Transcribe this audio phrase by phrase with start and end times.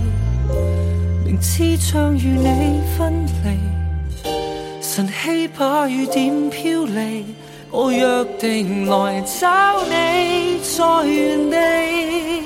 [1.24, 7.34] 明知将与你分离，晨曦把雨点飘离。
[7.78, 12.42] 我约定来找你，在原地。